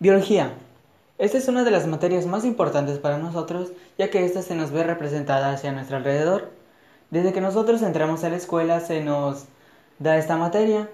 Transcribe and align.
Biología. 0.00 0.52
Esta 1.18 1.38
es 1.38 1.48
una 1.48 1.64
de 1.64 1.72
las 1.72 1.88
materias 1.88 2.24
más 2.24 2.44
importantes 2.44 3.00
para 3.00 3.18
nosotros, 3.18 3.72
ya 3.98 4.10
que 4.10 4.24
ésta 4.24 4.42
se 4.42 4.54
nos 4.54 4.70
ve 4.70 4.84
representada 4.84 5.50
hacia 5.50 5.72
nuestro 5.72 5.96
alrededor. 5.96 6.50
Desde 7.10 7.32
que 7.32 7.40
nosotros 7.40 7.82
entramos 7.82 8.22
a 8.22 8.28
la 8.28 8.36
escuela 8.36 8.78
se 8.78 9.02
nos 9.02 9.46
da 9.98 10.16
esta 10.16 10.36
materia, 10.36 10.88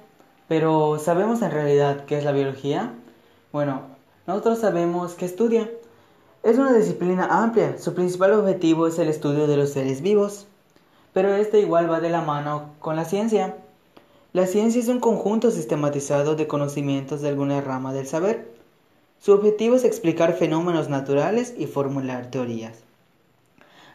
pero 0.49 0.99
¿sabemos 0.99 1.43
en 1.43 1.51
realidad 1.51 2.07
qué 2.07 2.17
es 2.17 2.25
la 2.25 2.33
biología? 2.33 2.95
Bueno, 3.53 3.83
nosotros 4.27 4.61
sabemos 4.61 5.13
que 5.13 5.27
estudia. 5.27 5.71
Es 6.43 6.57
una 6.57 6.73
disciplina 6.73 7.27
amplia, 7.31 7.77
su 7.77 7.93
principal 7.93 8.33
objetivo 8.33 8.87
es 8.87 8.99
el 8.99 9.09
estudio 9.09 9.47
de 9.47 9.59
los 9.59 9.69
seres 9.69 10.01
vivos, 10.01 10.47
pero 11.13 11.35
este 11.35 11.61
igual 11.61 11.91
va 11.91 12.01
de 12.01 12.09
la 12.09 12.23
mano 12.23 12.71
con 12.79 12.97
la 12.97 13.05
ciencia. 13.05 13.55
La 14.33 14.47
ciencia 14.47 14.81
es 14.81 14.89
un 14.89 15.01
conjunto 15.01 15.51
sistematizado 15.51 16.37
de 16.37 16.47
conocimientos 16.47 17.21
de 17.21 17.29
alguna 17.29 17.61
rama 17.61 17.93
del 17.93 18.07
saber. 18.07 18.55
Su 19.25 19.33
objetivo 19.33 19.75
es 19.75 19.85
explicar 19.85 20.35
fenómenos 20.35 20.91
naturales 20.91 21.55
y 21.57 21.65
formular 21.65 22.27
teorías. 22.27 22.81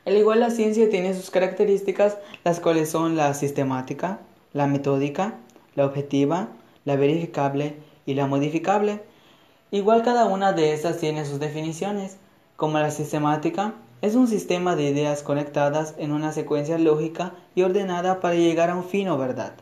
Al 0.04 0.18
igual 0.18 0.40
la 0.40 0.50
ciencia 0.50 0.90
tiene 0.90 1.14
sus 1.14 1.30
características, 1.30 2.18
las 2.44 2.60
cuales 2.60 2.90
son 2.90 3.16
la 3.16 3.36
sistemática, 3.36 4.22
la 4.54 4.66
metódica, 4.66 5.36
la 5.76 5.86
objetiva, 5.86 6.48
la 6.84 6.96
verificable 6.96 7.76
y 8.08 8.16
la 8.16 8.26
modificable. 8.26 9.04
Igual 9.70 10.02
cada 10.02 10.26
una 10.26 10.52
de 10.54 10.74
estas 10.74 10.98
tiene 10.98 11.24
sus 11.26 11.40
definiciones, 11.40 12.18
como 12.56 12.80
la 12.80 12.90
sistemática 12.90 13.76
es 14.02 14.16
un 14.16 14.28
sistema 14.28 14.76
de 14.76 14.90
ideas 14.90 15.22
conectadas 15.22 15.94
en 16.00 16.12
una 16.12 16.32
secuencia 16.32 16.80
lógica 16.80 17.34
y 17.54 17.62
ordenada 17.62 18.20
para 18.20 18.34
llegar 18.34 18.72
a 18.72 18.76
un 18.76 18.84
fin 18.84 19.10
o 19.10 19.18
verdad. 19.20 19.54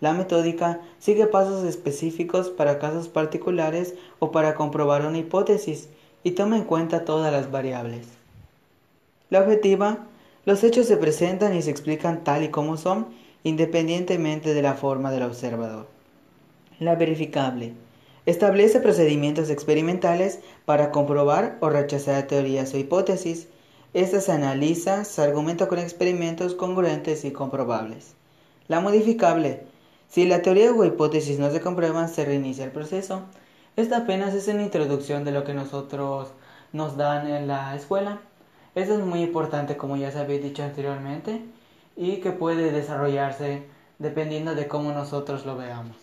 La 0.00 0.12
metódica 0.12 0.80
sigue 0.98 1.26
pasos 1.26 1.64
específicos 1.64 2.50
para 2.50 2.78
casos 2.78 3.08
particulares 3.08 3.94
o 4.20 4.30
para 4.30 4.54
comprobar 4.54 5.04
una 5.04 5.18
hipótesis 5.18 5.88
y 6.22 6.32
toma 6.32 6.56
en 6.56 6.64
cuenta 6.64 7.04
todas 7.04 7.32
las 7.32 7.50
variables. 7.50 8.06
La 9.30 9.40
objetiva, 9.40 10.06
los 10.44 10.62
hechos 10.64 10.86
se 10.86 10.96
presentan 10.96 11.54
y 11.56 11.62
se 11.62 11.70
explican 11.70 12.24
tal 12.24 12.44
y 12.44 12.48
como 12.48 12.76
son, 12.76 13.08
independientemente 13.42 14.54
de 14.54 14.62
la 14.62 14.74
forma 14.74 15.10
del 15.10 15.24
observador. 15.24 15.86
La 16.78 16.94
verificable, 16.94 17.74
establece 18.24 18.80
procedimientos 18.80 19.50
experimentales 19.50 20.40
para 20.64 20.92
comprobar 20.92 21.56
o 21.60 21.70
rechazar 21.70 22.26
teorías 22.26 22.72
o 22.74 22.78
hipótesis. 22.78 23.48
Esta 23.94 24.20
se 24.20 24.32
analiza, 24.32 25.04
se 25.04 25.22
argumenta 25.22 25.66
con 25.66 25.78
experimentos 25.78 26.54
congruentes 26.54 27.24
y 27.24 27.30
comprobables. 27.30 28.14
La 28.68 28.80
modificable, 28.80 29.62
si 30.08 30.26
la 30.26 30.40
teoría 30.40 30.72
o 30.72 30.84
hipótesis 30.84 31.38
no 31.38 31.50
se 31.50 31.60
comprueban, 31.60 32.08
se 32.08 32.24
reinicia 32.24 32.64
el 32.64 32.70
proceso. 32.70 33.22
Esta 33.76 33.98
apenas 33.98 34.34
es 34.34 34.48
una 34.48 34.62
introducción 34.62 35.24
de 35.24 35.32
lo 35.32 35.44
que 35.44 35.54
nosotros 35.54 36.28
nos 36.72 36.96
dan 36.96 37.28
en 37.28 37.46
la 37.46 37.76
escuela. 37.76 38.20
Esto 38.74 38.94
es 38.94 39.00
muy 39.00 39.22
importante, 39.22 39.76
como 39.76 39.96
ya 39.96 40.10
se 40.10 40.18
había 40.18 40.38
dicho 40.38 40.62
anteriormente, 40.62 41.42
y 41.96 42.16
que 42.16 42.32
puede 42.32 42.72
desarrollarse 42.72 43.64
dependiendo 43.98 44.54
de 44.54 44.66
cómo 44.66 44.92
nosotros 44.92 45.44
lo 45.44 45.56
veamos. 45.56 45.96